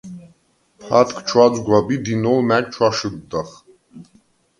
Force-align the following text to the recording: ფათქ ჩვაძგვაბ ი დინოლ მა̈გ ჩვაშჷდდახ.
ფათქ 0.87 1.17
ჩვაძგვაბ 1.27 1.87
ი 1.95 1.97
დინოლ 2.03 2.39
მა̈გ 2.47 2.65
ჩვაშჷდდახ. 2.73 3.49